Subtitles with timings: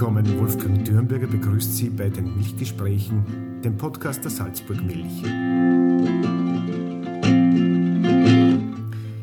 [0.00, 0.40] willkommen.
[0.40, 5.22] Wolfgang Dürnberger begrüßt Sie bei den Milchgesprächen, dem Podcast der Salzburg Milch.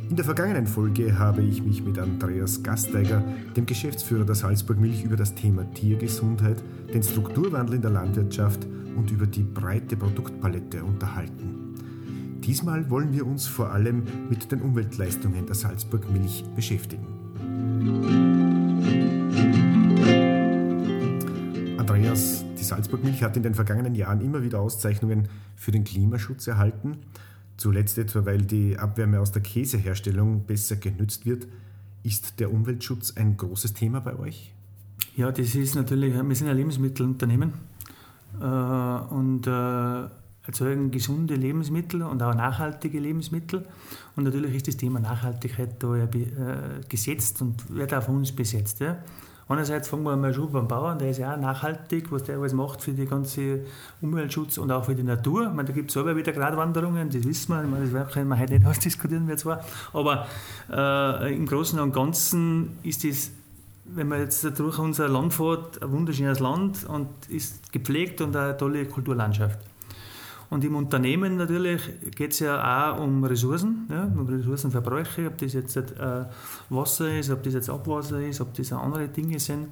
[0.07, 3.23] In der vergangenen Folge habe ich mich mit Andreas Gasteiger,
[3.55, 6.61] dem Geschäftsführer der Salzburg Milch, über das Thema Tiergesundheit,
[6.93, 11.73] den Strukturwandel in der Landwirtschaft und über die breite Produktpalette unterhalten.
[12.41, 18.26] Diesmal wollen wir uns vor allem mit den Umweltleistungen der Salzburg Milch beschäftigen.
[22.67, 26.97] Salzburg Milch hat in den vergangenen Jahren immer wieder Auszeichnungen für den Klimaschutz erhalten.
[27.57, 31.47] Zuletzt etwa, weil die Abwärme aus der Käseherstellung besser genützt wird.
[32.03, 34.53] Ist der Umweltschutz ein großes Thema bei euch?
[35.15, 37.53] Ja, das ist natürlich, wir sind ein Lebensmittelunternehmen
[38.39, 40.07] äh, und äh,
[40.47, 43.65] erzeugen gesunde Lebensmittel und auch nachhaltige Lebensmittel.
[44.15, 46.07] Und natürlich ist das Thema Nachhaltigkeit da äh,
[46.87, 48.79] gesetzt und wird von uns besetzt.
[48.79, 48.97] Ja.
[49.49, 52.53] Einerseits fangen wir mal schon beim Bauern, der ist ja auch nachhaltig, was der alles
[52.53, 53.61] macht für den ganzen
[54.01, 55.43] Umweltschutz und auch für die Natur.
[55.43, 57.63] Ich meine, da gibt es selber wieder Gradwanderungen, das wissen wir.
[57.63, 59.63] Meine, das können wir heute nicht ausdiskutieren, wir zwar.
[59.93, 60.27] Aber
[60.69, 63.31] äh, im Großen und Ganzen ist das
[63.89, 68.57] wenn man jetzt durch unser Land fährt, ein wunderschönes Land und ist gepflegt und eine
[68.57, 69.59] tolle Kulturlandschaft.
[70.49, 71.81] Und im Unternehmen natürlich
[72.15, 76.25] geht es ja auch um Ressourcen, ja, um Ressourcenverbräuche, ob das jetzt äh,
[76.69, 79.67] Wasser ist, ob das jetzt Abwasser ist, ob das andere Dinge sind.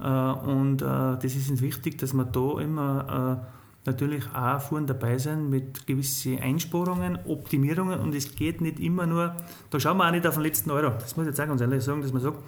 [0.00, 3.56] Äh, und äh, das ist uns wichtig, dass wir da immer äh,
[3.86, 9.36] natürlich auch vorne dabei sind mit gewissen Einsparungen, Optimierungen und es geht nicht immer nur,
[9.70, 11.60] da schauen wir auch nicht auf den letzten Euro, das muss ich jetzt auch ganz
[11.60, 12.38] ehrlich sagen, dass man sagt,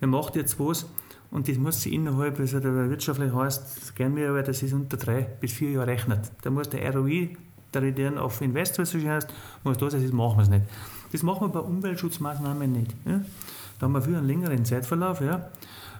[0.00, 0.86] man macht jetzt was
[1.34, 4.96] und das muss sich innerhalb, also der wirtschaftlich heißt, gern mir, aber das ist unter
[4.96, 6.30] drei bis vier Jahre rechnet.
[6.42, 7.36] Da muss der ROI,
[7.74, 9.26] der Return auf Invest, was so schön heißt,
[9.64, 10.64] muss da sein, das machen wir es nicht.
[11.10, 12.94] Das machen wir bei Umweltschutzmaßnahmen nicht.
[13.04, 13.20] Ja?
[13.80, 15.50] Da haben wir für einen längeren Zeitverlauf, ja,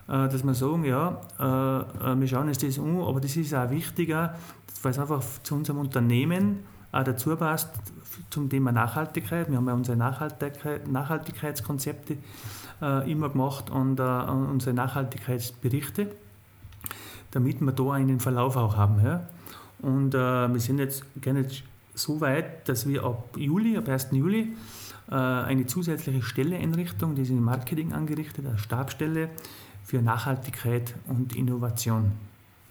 [0.07, 3.53] äh, dass wir sagen, ja, äh, äh, wir schauen uns das an, aber das ist
[3.55, 4.37] auch wichtiger,
[4.83, 6.61] weil es einfach zu unserem Unternehmen
[7.03, 7.71] dazu passt
[8.31, 9.51] zum Thema Nachhaltigkeit.
[9.51, 12.17] Wir haben ja unsere Nachhaltigkeit, Nachhaltigkeitskonzepte
[12.83, 16.09] äh, immer gemacht und äh, unsere Nachhaltigkeitsberichte,
[17.31, 19.21] damit wir da einen Verlauf auch haben.
[19.81, 24.09] Und äh, wir sind jetzt nicht so weit, dass wir ab Juli, ab 1.
[24.13, 24.57] Juli,
[25.07, 29.29] eine zusätzliche Stelleeinrichtung, die ist im Marketing angerichtet, eine Stabstelle
[29.85, 32.13] für Nachhaltigkeit und Innovation.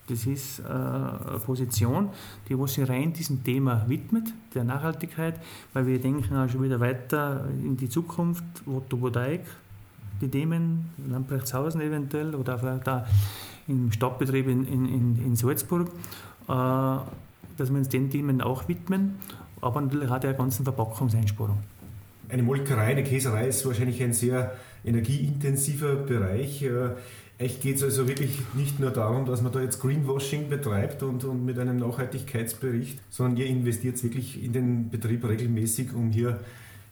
[0.07, 2.09] Das ist äh, eine Position,
[2.49, 5.35] die wo sich rein diesem Thema widmet, der Nachhaltigkeit,
[5.71, 9.41] weil wir denken auch schon wieder weiter in die Zukunft, Photovoltaik,
[10.19, 13.03] die Themen, Lamprechtshausen eventuell oder vielleicht auch
[13.67, 19.15] im Stadtbetrieb in, in, in Salzburg, äh, dass wir uns den Themen auch widmen,
[19.61, 21.59] aber natürlich auch der ganzen Verpackungseinsparung.
[22.27, 24.53] Eine Molkerei, eine Käserei ist wahrscheinlich ein sehr
[24.83, 26.65] energieintensiver Bereich.
[27.43, 31.25] Echt geht es also wirklich nicht nur darum, dass man da jetzt Greenwashing betreibt und,
[31.25, 36.39] und mit einem Nachhaltigkeitsbericht, sondern ihr investiert wirklich in den Betrieb regelmäßig, um hier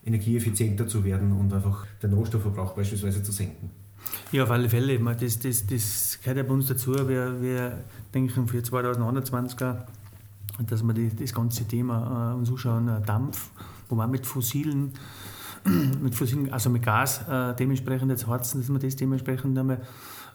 [0.06, 3.70] energieeffizienter zu werden und einfach den Rohstoffverbrauch beispielsweise zu senken.
[4.34, 5.00] Ja, auf alle Fälle.
[5.00, 6.96] Das, das, das gehört ja bei uns dazu.
[7.08, 9.58] Wir, wir denken für 2021,
[10.68, 13.52] dass wir die, das ganze Thema äh, uns anschauen, äh, Dampf,
[13.88, 14.92] wo man mit fossilen,
[16.02, 19.80] mit fossilen, also mit Gas äh, dementsprechend jetzt harzen, dass wir das dementsprechend einmal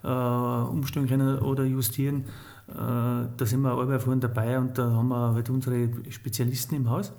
[0.02, 2.24] äh, umstellen können oder justieren.
[2.68, 6.90] Äh, da sind wir alle vorhin dabei und da haben wir halt unsere Spezialisten im
[6.90, 7.12] Haus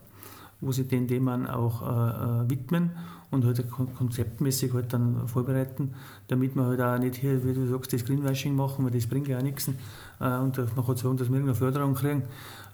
[0.60, 2.92] wo sie den Themen auch äh, äh, widmen
[3.30, 5.94] und halt konzeptmäßig halt dann vorbereiten,
[6.28, 9.28] damit wir halt auch nicht hier, wie du sagst, das Greenwashing machen, weil das bringt
[9.28, 12.24] ja auch nichts äh, und man kann sagen, dass wir irgendeine Förderung kriegen,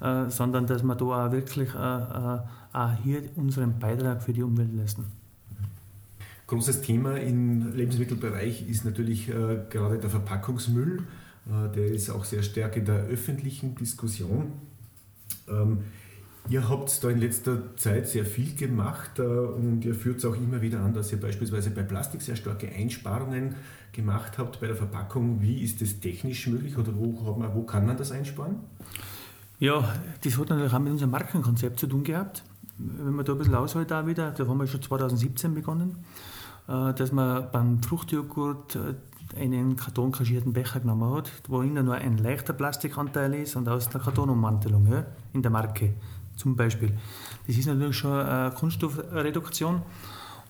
[0.01, 2.39] äh, sondern dass wir da auch wirklich äh, äh,
[2.73, 5.22] auch hier unseren Beitrag für die Umwelt leisten.
[6.47, 11.03] Großes Thema im Lebensmittelbereich ist natürlich gerade der Verpackungsmüll.
[11.47, 14.51] der ist auch sehr stark in der öffentlichen Diskussion.
[15.47, 15.79] Ähm,
[16.49, 20.35] Ihr habt da in letzter Zeit sehr viel gemacht äh, und ihr führt es auch
[20.35, 23.55] immer wieder an, dass ihr beispielsweise bei Plastik sehr starke Einsparungen
[23.93, 25.41] gemacht habt bei der Verpackung.
[25.41, 28.57] Wie ist das technisch möglich oder wo, man, wo kann man das einsparen?
[29.59, 32.43] Ja, das hat natürlich auch mit unserem Markenkonzept zu tun gehabt.
[32.83, 35.97] Wenn man da ein bisschen aushält, da wieder, da haben wir schon 2017 begonnen,
[36.67, 42.17] äh, dass man beim Fruchtjoghurt äh, einen kartonkaschierten Becher genommen hat, wo innen nur ein
[42.17, 45.93] leichter Plastikanteil ist und aus der Kartonummantelung ja, in der Marke
[46.35, 46.93] zum Beispiel.
[47.47, 49.81] Das ist natürlich schon eine Kunststoffreduktion.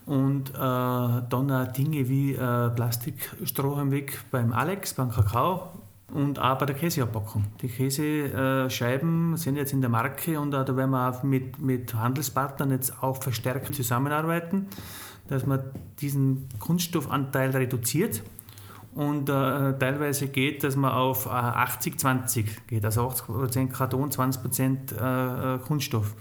[0.06, 5.70] Und äh, dann auch Dinge wie äh, Plastikstroh Weg beim Alex, beim Kakao
[6.14, 7.44] und auch bei der Käseabpackung.
[7.60, 12.70] Die Käsescheiben sind jetzt in der Marke und da werden wir auch mit, mit Handelspartnern
[12.70, 14.68] jetzt auch verstärkt zusammenarbeiten,
[15.28, 15.64] dass man
[16.00, 18.22] diesen Kunststoffanteil reduziert
[18.94, 25.54] und äh, teilweise geht, dass man auf äh, 80-20 geht, also 80% Karton, 20% äh,
[25.56, 26.14] äh, Kunststoff.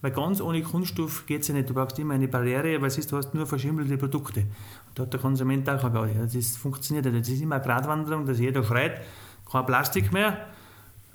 [0.00, 1.70] Weil ganz ohne Kunststoff geht es ja nicht.
[1.70, 4.42] Du brauchst immer eine Barriere, weil siehst, du hast nur verschimmelte Produkte.
[4.42, 6.36] Und da hat der Konsument auch gar nicht.
[6.36, 7.20] Das funktioniert nicht.
[7.20, 9.00] Das ist immer eine Gratwanderung, dass jeder schreit,
[9.50, 10.46] kein Plastik mehr.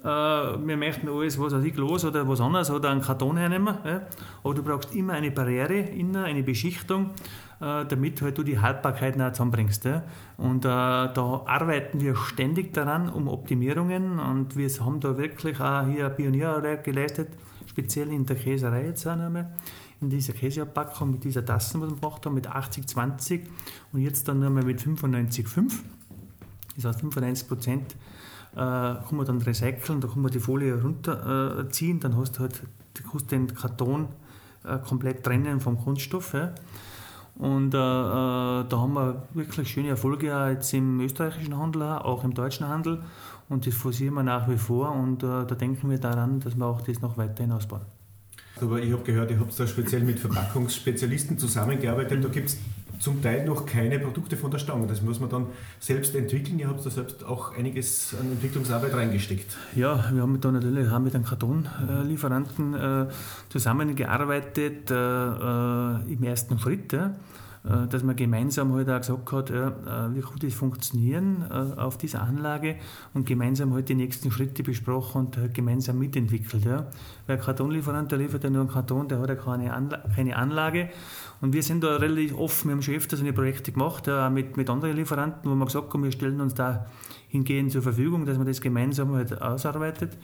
[0.03, 3.75] Äh, wir möchten alles, was weiß ich, los oder was anderes oder einen Karton hernehmen.
[3.85, 4.01] Ja.
[4.43, 7.11] Aber du brauchst immer eine Barriere, innen, eine Beschichtung,
[7.61, 9.85] äh, damit halt du die Haltbarkeit noch zusammenbringst.
[9.85, 10.03] Ja.
[10.37, 14.19] Und äh, da arbeiten wir ständig daran, um Optimierungen.
[14.19, 17.29] Und wir haben da wirklich auch hier Pionierarbeit geleistet
[17.73, 19.51] speziell in der Käserei jetzt auch nochmal,
[19.99, 23.41] in dieser Käseabpackung mit dieser Tassen, die wir gemacht haben, mit 80-20
[23.91, 25.71] und jetzt dann nochmal mit 95-5.
[26.75, 27.95] Das heißt, 95 Prozent
[28.53, 32.39] äh, kann man dann recyceln, da kann man die Folie runterziehen, äh, dann hast du
[32.41, 32.61] halt
[33.13, 34.07] hast den Karton
[34.63, 36.33] äh, komplett trennen vom Kunststoff.
[36.33, 36.53] Ja.
[37.35, 42.23] Und äh, äh, da haben wir wirklich schöne Erfolge auch jetzt im österreichischen Handel, auch
[42.23, 43.03] im deutschen Handel.
[43.49, 46.65] Und das forcieren wir nach wie vor und äh, da denken wir daran, dass wir
[46.65, 47.81] auch das noch weiterhin ausbauen.
[48.61, 52.23] Aber ich habe gehört, ihr habt da speziell mit Verpackungsspezialisten zusammengearbeitet.
[52.23, 52.57] Da gibt es
[53.03, 54.87] zum Teil noch keine Produkte von der Stange.
[54.87, 55.47] Das muss man dann
[55.79, 56.57] selbst entwickeln.
[56.57, 59.57] Ihr habt da selbst auch einiges an Entwicklungsarbeit reingesteckt.
[59.75, 63.07] Ja, wir haben da natürlich haben mit einem Kartonlieferanten äh,
[63.49, 66.93] zusammengearbeitet äh, äh, im ersten Schritt.
[66.93, 67.15] Ja.
[67.65, 71.97] Äh, dass man gemeinsam halt auch gesagt hat, äh, wie gut das funktionieren äh, auf
[71.97, 72.75] dieser Anlage
[73.13, 76.65] und gemeinsam halt die nächsten Schritte besprochen und halt gemeinsam mitentwickelt.
[76.65, 76.87] Ja.
[77.25, 79.71] Weil ein Kartonlieferant, der liefert ja nur einen Karton, der hat ja keine,
[80.13, 80.89] keine Anlage
[81.39, 84.57] und wir sind da relativ offen, wir haben schon öfters eine Projekte gemacht, auch mit,
[84.57, 86.87] mit anderen Lieferanten, wo wir gesagt haben, wir stellen uns da
[87.33, 90.17] hingehend zur Verfügung, dass man das gemeinsam halt ausarbeitet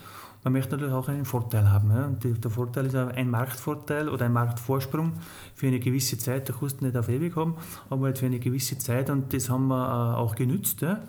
[0.43, 1.91] man möchte natürlich auch einen Vorteil haben.
[1.91, 2.05] Ja.
[2.05, 5.13] Und der Vorteil ist ein Marktvorteil oder ein Marktvorsprung
[5.53, 6.47] für eine gewisse Zeit.
[6.47, 7.55] Der kostet nicht auf ewig haben,
[7.89, 10.81] aber halt für eine gewisse Zeit und das haben wir äh, auch genützt.
[10.81, 11.01] Ja.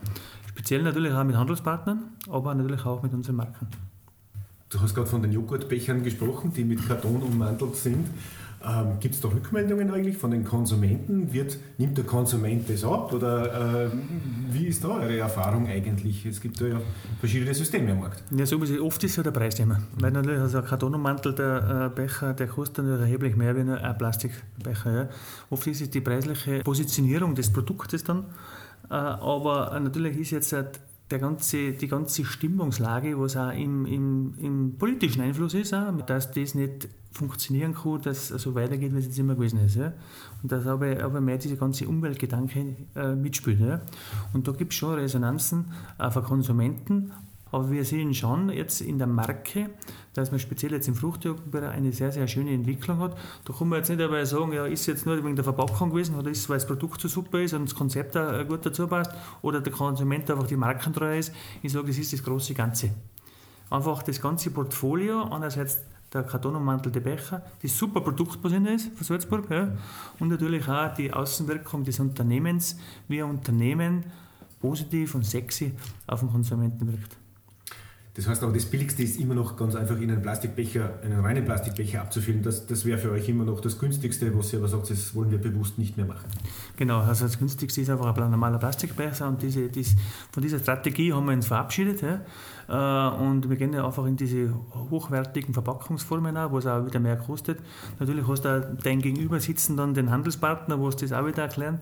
[0.49, 3.69] Speziell natürlich auch mit Handelspartnern, aber natürlich auch mit unseren Marken.
[4.69, 8.09] Du hast gerade von den Joghurtbechern gesprochen, die mit Karton ummantelt sind.
[8.63, 11.33] Ähm, Gibt es da Rückmeldungen eigentlich von den Konsumenten?
[11.33, 13.91] Wird, nimmt der Konsument das ab oder äh,
[14.51, 16.27] wie ist da eure Erfahrung eigentlich?
[16.27, 16.81] Es gibt da ja
[17.21, 18.23] verschiedene Systeme am Markt.
[18.31, 19.81] Ja, so oft ist ja der Preisthema.
[19.99, 23.99] Weil natürlich also ein Kartonummantel, der äh, Becher, der kostet natürlich erheblich mehr wie ein
[23.99, 24.93] Plastikbecher.
[24.93, 25.09] Ja.
[25.49, 28.25] Oft ist es die preisliche Positionierung des Produktes dann,
[28.91, 30.81] äh, aber natürlich ist jetzt halt
[31.11, 36.31] der ganze, die ganze Stimmungslage, was auch im, im, im politischen Einfluss ist, auch, dass
[36.31, 39.77] das nicht funktionieren kann, dass es so weitergeht, wie es jetzt immer gewesen ist.
[39.77, 39.93] Ja.
[40.43, 43.61] Und dass aber, aber mehr diese ganze Umweltgedanke äh, mitspielt.
[43.61, 43.81] Ja.
[44.33, 45.67] Und da gibt es schon Resonanzen
[45.99, 47.13] auch von Konsumenten,
[47.53, 49.71] aber wir sehen schon jetzt in der Marke,
[50.15, 53.17] dass man speziell jetzt im Fruchtjoghurtbereich eine sehr, sehr schöne Entwicklung hat.
[53.45, 56.17] Da kann man jetzt nicht dabei sagen, ja, ist jetzt nur wegen der Verpackung gewesen
[56.17, 59.13] oder ist weil das Produkt so super ist und das Konzept da gut dazu passt
[59.43, 61.33] oder der Konsument einfach die markentreu ist.
[61.63, 62.91] Ich sage, das ist das große Ganze.
[63.71, 65.79] Einfach das ganze Portfolio, einerseits
[66.13, 69.69] der kartonummantelte Becher, das super Produkt, was ist von Salzburg, ja,
[70.19, 72.77] und natürlich auch die Außenwirkung des Unternehmens,
[73.07, 74.05] wie ein Unternehmen
[74.61, 75.73] positiv und sexy
[76.09, 77.20] auf den Konsumenten wirkt.
[78.21, 81.43] Das heißt aber, das Billigste ist immer noch ganz einfach in einen Plastikbecher, einen reinen
[81.43, 82.43] Plastikbecher abzufüllen.
[82.43, 85.31] Das, das wäre für euch immer noch das Günstigste, was ihr aber sagt, das wollen
[85.31, 86.29] wir bewusst nicht mehr machen.
[86.77, 89.97] Genau, also das Günstigste ist einfach ein normaler Plastikbecher und diese, dies,
[90.33, 92.03] von dieser Strategie haben wir uns verabschiedet.
[92.03, 92.21] Ja.
[92.69, 94.53] Äh, und wir gehen ja einfach in diese
[94.91, 97.59] hochwertigen Verpackungsformen auch, wo es auch wieder mehr kostet.
[98.01, 101.81] Natürlich hast du dein Gegenüber sitzen dann den Handelspartner, wo es das auch wieder erklären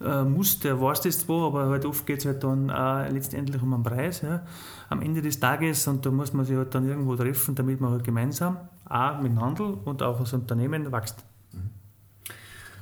[0.00, 3.60] äh, muss, der weiß das zwar, aber halt oft geht es halt dann auch letztendlich
[3.60, 4.42] um einen Preis ja,
[4.88, 7.92] am Ende des Tages und da muss man sich halt dann irgendwo treffen, damit man
[7.92, 8.56] halt gemeinsam
[8.88, 11.24] auch mit dem Handel und auch als Unternehmen wächst.
[11.52, 11.70] Mhm.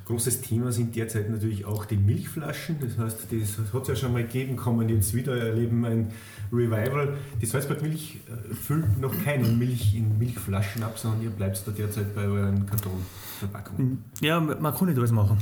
[0.06, 2.76] Großes Thema sind derzeit natürlich auch die Milchflaschen.
[2.80, 6.12] Das heißt, das hat es ja schon mal gegeben, man jetzt wieder erleben, ein
[6.52, 7.16] Revival.
[7.40, 11.72] Die Salzburg Milch äh, füllt noch keine Milch in Milchflaschen ab, sondern ihr bleibt da
[11.72, 14.04] derzeit bei euren Kartonverpackungen.
[14.20, 15.38] Ja, man kann nicht alles machen.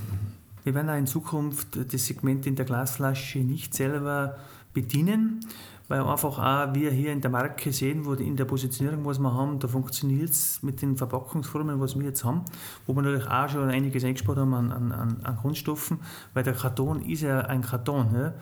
[0.64, 4.36] Wir werden auch in Zukunft das Segment in der Glasflasche nicht selber
[4.72, 5.40] bedienen,
[5.88, 9.32] weil einfach auch wir hier in der Marke sehen, wo in der Positionierung, was wir
[9.32, 12.46] haben, da funktioniert es mit den Verpackungsformen, was wir jetzt haben,
[12.86, 15.98] wo wir natürlich auch schon einiges eingespart haben an, an, an Grundstoffen,
[16.32, 18.08] weil der Karton ist ja ein Karton.
[18.14, 18.32] Ja.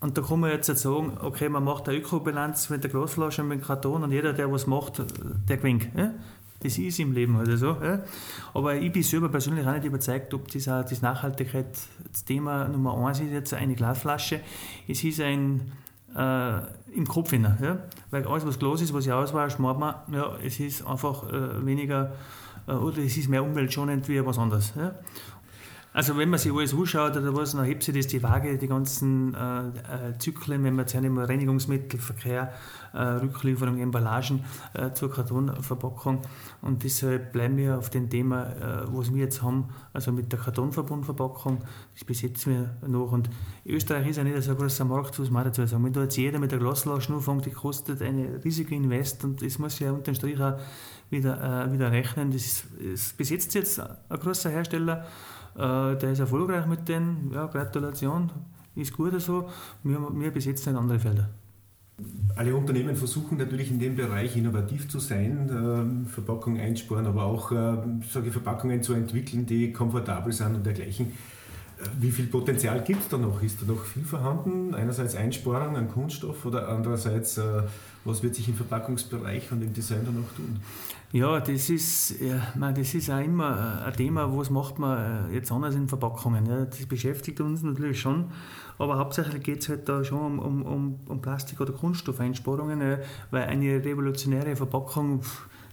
[0.00, 3.48] Und da kann man jetzt sagen, okay, man macht eine Ökobilanz mit der Glasflasche und
[3.48, 5.02] mit dem Karton und jeder, der was macht,
[5.48, 5.88] der gewinnt.
[5.96, 6.12] Ja?
[6.62, 7.76] Das ist im Leben halt so.
[7.82, 8.02] Ja.
[8.54, 13.32] Aber ich bin selber persönlich auch nicht überzeugt, ob das, das Nachhaltigkeitsthema Nummer eins ist
[13.32, 14.40] jetzt eine Glasflasche.
[14.86, 15.72] Es ist ein
[16.16, 16.58] äh,
[16.94, 17.46] im Kopf hin.
[17.60, 17.78] Ja.
[18.10, 21.64] Weil alles, was Glas ist, was ich auswasche, meint man, ja, es ist einfach äh,
[21.64, 22.12] weniger
[22.66, 24.72] äh, oder es ist mehr umweltschonend wie was anderes.
[24.76, 24.94] Ja.
[25.94, 28.66] Also wenn man sich alles anschaut oder was, dann hebt sich das die Waage, die
[28.66, 32.52] ganzen äh, äh Zyklen, wenn man jetzt immer Reinigungsmittel, Verkehr,
[32.94, 36.22] äh, Rücklieferung, Emballagen äh, zur Kartonverpackung.
[36.62, 40.38] Und deshalb bleiben wir auf dem Thema, äh, was wir jetzt haben, also mit der
[40.38, 43.12] Kartonverbundverpackung, das besetzen wir noch.
[43.12, 43.28] Und
[43.66, 45.84] Österreich ist ja nicht so ein großer Markt, muss man dazu sagen.
[45.84, 49.58] Wenn da jetzt jeder mit der Glasflasche anfängt, die kostet eine riesige Invest und das
[49.58, 50.58] muss ja unter dem Strich auch
[51.10, 52.30] wieder, äh, wieder rechnen.
[52.30, 55.06] Das, das besetzt jetzt ein großer Hersteller
[55.54, 57.30] äh, der ist erfolgreich mit denen.
[57.32, 58.30] Ja, Gratulation,
[58.74, 59.48] ist gut so.
[59.82, 61.28] Wir, wir besetzen andere Felder.
[62.36, 67.52] Alle Unternehmen versuchen natürlich in dem Bereich innovativ zu sein, äh, Verpackungen einsparen, aber auch
[67.52, 67.76] äh,
[68.30, 71.12] Verpackungen zu entwickeln, die komfortabel sind und dergleichen.
[71.82, 73.42] Äh, wie viel Potenzial gibt es da noch?
[73.42, 74.74] Ist da noch viel vorhanden?
[74.74, 77.62] Einerseits Einsparung an Kunststoff oder andererseits, äh,
[78.04, 80.60] was wird sich im Verpackungsbereich und im Design da noch tun?
[81.12, 82.14] Ja, das ist,
[82.54, 86.46] man, das ist auch immer ein Thema, was macht man äh, jetzt anders in Verpackungen.
[86.46, 86.64] Ja.
[86.64, 88.30] Das beschäftigt uns natürlich schon,
[88.78, 92.98] aber hauptsächlich geht es halt da schon um, um, um Plastik- oder Kunststoffeinsparungen,
[93.30, 95.20] weil eine revolutionäre Verpackung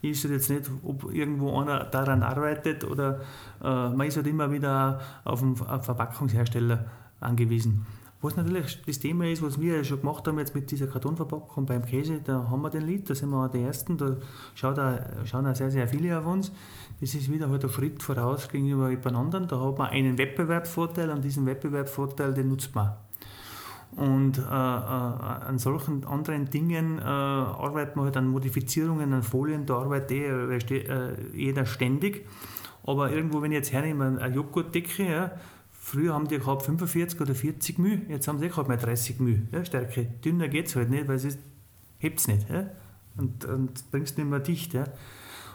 [0.01, 3.21] ist halt jetzt nicht, ob irgendwo einer daran arbeitet oder
[3.61, 6.85] äh, man ist halt immer wieder auf einen Verpackungshersteller
[7.19, 7.85] angewiesen.
[8.21, 11.65] Was natürlich das Thema ist, was wir ja schon gemacht haben jetzt mit dieser Kartonverpackung
[11.65, 14.17] beim Käse, da haben wir den Lied, da sind wir die Ersten, da
[14.55, 16.51] schaut auch, schauen auch sehr, sehr viele auf uns.
[16.99, 19.47] Das ist wieder halt ein Schritt voraus gegenüber jemand anderen.
[19.47, 22.91] Da hat man einen Wettbewerbsvorteil und diesen Wettbewerbsvorteil, den nutzt man.
[23.95, 29.65] Und äh, äh, an solchen anderen Dingen äh, arbeitet man halt an Modifizierungen, an Folien,
[29.65, 32.25] da arbeitet eh, äh, jeder ständig.
[32.83, 35.31] Aber irgendwo, wenn ich jetzt hernehme, eine Joghurtdecke, ja,
[35.89, 39.19] Früher haben die gehabt 45 oder 40 μ, jetzt haben sie eh gehabt mal 30
[39.21, 40.05] μ ja, Stärke.
[40.23, 41.39] Dünner geht es halt nicht, weil es
[41.97, 42.47] hebt es nicht.
[42.47, 42.69] Ja?
[43.17, 44.73] Und, und bringst nicht mehr dicht.
[44.75, 44.85] Ja?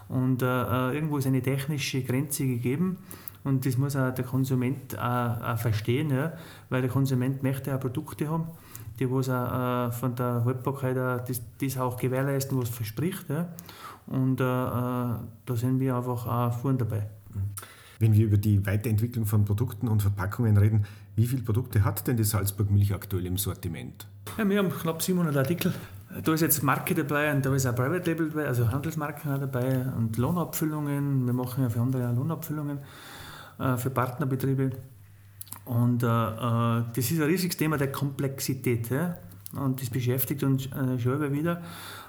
[0.08, 2.98] Und äh, irgendwo ist eine technische Grenze gegeben.
[3.44, 6.32] Und das muss auch der Konsument auch, auch verstehen, ja?
[6.70, 8.48] weil der Konsument möchte auch Produkte haben,
[8.98, 13.28] die was auch, äh, von der Haltbarkeit auch, das, das auch gewährleisten, was verspricht.
[13.28, 13.50] Ja?
[14.06, 17.06] Und äh, äh, da sind wir einfach auch vorn dabei.
[17.98, 22.16] Wenn wir über die Weiterentwicklung von Produkten und Verpackungen reden, wie viele Produkte hat denn
[22.16, 24.06] die Salzburg Milch aktuell im Sortiment?
[24.38, 25.72] Ja, wir haben knapp 700 Artikel.
[26.24, 29.84] Da ist jetzt Marke dabei und da ist auch Private Label dabei, also Handelsmarken dabei
[29.96, 31.26] und Lohnabfüllungen.
[31.26, 32.78] Wir machen ja für andere auch Lohnabfüllungen
[33.56, 34.70] für Partnerbetriebe.
[35.64, 38.90] Und äh, äh, das ist ein riesiges Thema der Komplexität.
[38.90, 39.16] Ja?
[39.56, 41.62] Und das beschäftigt uns äh, schon immer wieder.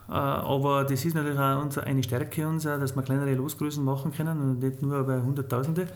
[0.09, 4.39] Äh, aber das ist natürlich auch eine Stärke unserer, dass wir kleinere Losgrößen machen können
[4.41, 5.87] und nicht nur bei Hunderttausende.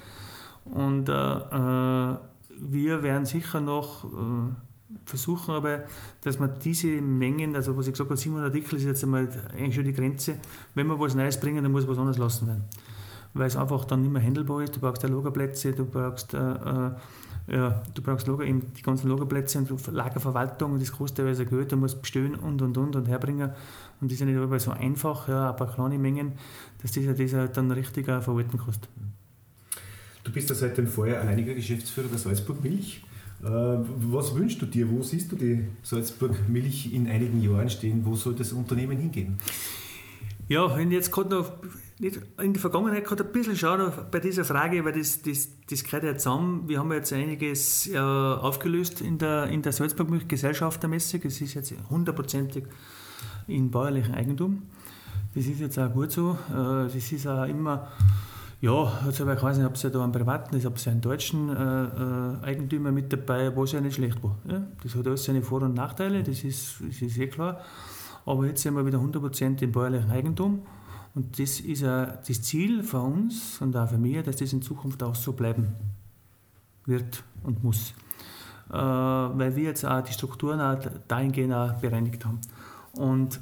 [0.65, 2.17] Und äh, äh,
[2.61, 4.05] wir werden sicher noch
[5.05, 5.83] versuchen, aber
[6.23, 9.75] dass man diese Mengen, also was ich gesagt habe, 700 Artikel ist jetzt einmal eigentlich
[9.75, 10.35] schon die Grenze.
[10.75, 12.65] Wenn wir was Neues bringen, dann muss was anderes lassen werden.
[13.39, 14.75] Weil es einfach dann nicht mehr handelbar ist.
[14.75, 16.91] Du brauchst ja Lagerplätze, du brauchst äh,
[17.51, 21.71] ja, du brauchst Lager, eben die ganzen Lagerplätze und Lagerverwaltung und das kostet teilweise Geld,
[21.71, 23.51] du musst bestellen und und und und herbringen.
[23.99, 26.33] Und das ist ja nicht immer so einfach, ja, paar kleine Mengen,
[26.81, 28.89] dass das, das dann richtig verwalten kostet.
[30.23, 33.03] Du bist ja seit dem Vorjahr alleiniger Geschäftsführer der Salzburg Milch.
[33.41, 34.89] Äh, was wünschst du dir?
[34.89, 38.05] Wo siehst du die Salzburg Milch in einigen Jahren stehen?
[38.05, 39.39] Wo soll das Unternehmen hingehen?
[40.47, 41.51] Ja, wenn jetzt gerade noch
[41.99, 46.05] in die Vergangenheit gerade ein bisschen schaue bei dieser Frage, weil das, das, das gehört
[46.05, 46.63] ja zusammen.
[46.67, 51.19] Wir haben jetzt einiges äh, aufgelöst in der, in der Salzburg Gesellschaftermesse.
[51.19, 52.63] Das ist jetzt hundertprozentig
[53.47, 54.63] in bäuerlichem Eigentum.
[55.35, 56.37] Das ist jetzt auch gut so.
[56.49, 57.89] Äh, das ist auch immer,
[58.61, 58.71] ja,
[59.05, 61.01] also ich weiß nicht, ob es ja da einen privaten ist, ob es ja einen
[61.01, 64.37] deutschen äh, äh, Eigentümer mit dabei, was ja nicht schlecht war.
[64.49, 64.65] Ja?
[64.83, 67.59] Das hat alles seine Vor- und Nachteile, das ist, das ist eh klar.
[68.25, 70.61] Aber jetzt sind wir wieder 100% in bäuerlichem Eigentum.
[71.15, 74.61] Und das ist auch das Ziel für uns und auch für mich, dass das in
[74.61, 75.73] Zukunft auch so bleiben
[76.85, 77.93] wird und muss.
[78.69, 82.39] Äh, weil wir jetzt auch die Strukturen auch dahingehend auch bereinigt haben.
[82.93, 83.39] Und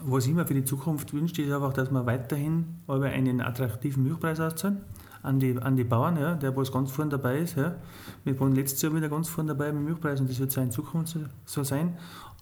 [0.00, 4.40] was ich mir für die Zukunft wünsche, ist einfach, dass wir weiterhin einen attraktiven Milchpreis
[4.40, 4.80] auszahlen
[5.22, 7.56] an die, an die Bauern, ja, der was ganz vorne dabei ist.
[7.56, 7.74] Ja.
[8.24, 10.70] Wir waren letztes Jahr wieder ganz vorne dabei mit dem Milchpreis und das wird in
[10.70, 11.98] Zukunft so sein.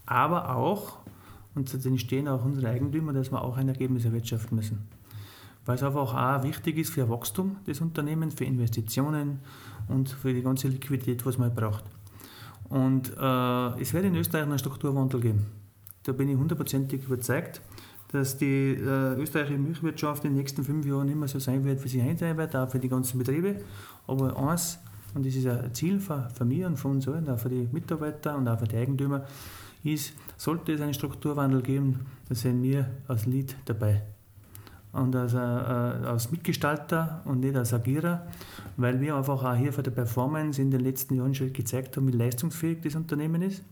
[0.06, 0.98] Aber auch,
[1.54, 4.78] und zu denen stehen auch unsere Eigentümer, dass wir auch ein Ergebnis erwirtschaften müssen.
[5.66, 9.40] Weil es einfach auch wichtig ist für Wachstum des Unternehmens, für Investitionen
[9.88, 11.84] und für die ganze Liquidität, was man braucht.
[12.68, 15.46] Und äh, es wird in Österreich einen Strukturwandel geben.
[16.02, 17.62] Da bin ich hundertprozentig überzeugt,
[18.08, 21.88] dass die äh, österreichische Milchwirtschaft in den nächsten fünf Jahren mehr so sein wird, wie
[21.88, 23.56] sie heute sein wird, auch für die ganzen Betriebe.
[24.06, 24.78] Aber eins,
[25.14, 28.48] und das ist ein Ziel für, und für uns allen, auch für die Mitarbeiter und
[28.48, 29.24] auch für die Eigentümer,
[29.84, 34.02] ist, sollte es einen Strukturwandel geben, dann sind wir als Lied dabei.
[34.94, 38.26] und als, äh, als Mitgestalter und nicht als Agierer,
[38.76, 42.06] weil wir einfach auch hier für die Performance in den letzten Jahren schon gezeigt haben,
[42.06, 43.62] wie leistungsfähig das Unternehmen ist.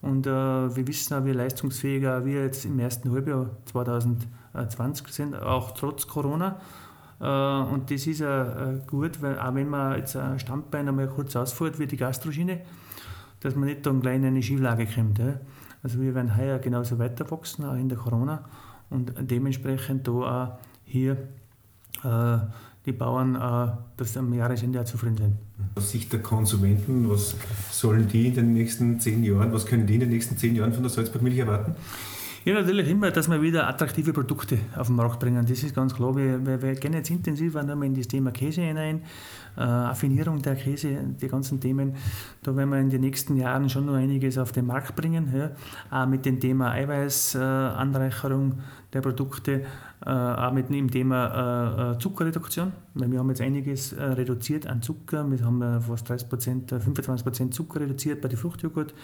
[0.00, 5.72] Und äh, wir wissen auch, wie leistungsfähiger wir jetzt im ersten Halbjahr 2020 sind, auch
[5.72, 6.60] trotz Corona.
[7.24, 11.34] Äh, und das ist äh, gut, weil auch wenn man jetzt ein Standbein einmal kurz
[11.34, 12.60] ausfällt, wie die Gastroschiene,
[13.40, 15.20] dass man nicht dann gleich in eine Schieflage kommt.
[15.82, 18.44] Also wir werden heuer genauso weiter wachsen, auch in der Corona.
[18.90, 21.12] Und dementsprechend da auch hier
[22.04, 22.38] äh,
[22.86, 25.36] die Bauern, dass am Jahresende auch zufrieden sind.
[25.74, 27.34] Aus Sicht der Konsumenten, was
[27.70, 30.74] sollen die in den nächsten zehn Jahren, was können die in den nächsten zehn Jahren
[30.74, 31.74] von der Salzburg Milch erwarten?
[32.46, 35.46] Ja, natürlich immer, dass wir wieder attraktive Produkte auf den Markt bringen.
[35.46, 36.14] Das ist ganz klar.
[36.14, 39.02] Wir, wir, wir gehen jetzt intensiv in das Thema Käse hinein,
[39.56, 41.94] äh, Affinierung der Käse, die ganzen Themen.
[42.42, 45.32] Da werden wir in den nächsten Jahren schon noch einiges auf den Markt bringen.
[45.34, 45.50] Ja.
[45.90, 48.54] Auch mit dem Thema Eiweißanreicherung äh,
[48.94, 49.62] der Produkte,
[50.04, 52.72] äh, auch mit dem Thema äh, Zuckerreduktion.
[52.94, 55.28] Weil wir haben jetzt einiges äh, reduziert an Zucker.
[55.30, 58.94] Wir haben äh, fast 30 25% Zucker reduziert bei den Fruchtjoghurt,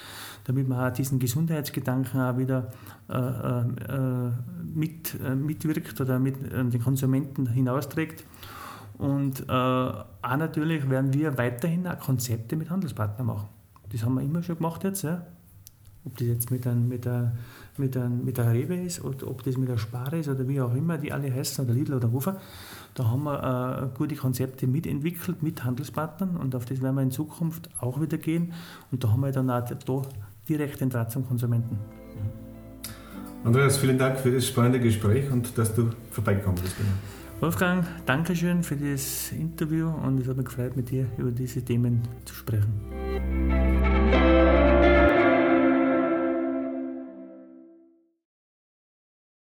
[0.44, 2.68] damit man auch diesen Gesundheitsgedanken auch wieder
[4.72, 8.24] mit, mitwirkt oder mit den Konsumenten hinausträgt.
[9.00, 13.48] Und äh, auch natürlich werden wir weiterhin auch Konzepte mit Handelspartnern machen.
[13.90, 15.02] Das haben wir immer schon gemacht jetzt.
[15.02, 15.26] Ja.
[16.04, 17.32] Ob das jetzt mit, ein, mit, ein,
[17.78, 20.60] mit, ein, mit der Rewe ist oder ob das mit der Spare ist oder wie
[20.60, 22.40] auch immer die alle heißen, oder Lidl oder Hofer,
[22.94, 27.10] da haben wir äh, gute Konzepte mitentwickelt mit Handelspartnern und auf das werden wir in
[27.10, 28.52] Zukunft auch wieder gehen.
[28.90, 30.02] Und da haben wir dann auch da
[30.48, 31.78] direkt den Draht zum Konsumenten.
[33.44, 36.76] Andreas, vielen Dank für das spannende Gespräch und dass du vorbeigekommen bist.
[37.40, 41.64] Wolfgang, danke schön für das Interview und es hat mich gefreut, mit dir über diese
[41.64, 43.99] Themen zu sprechen.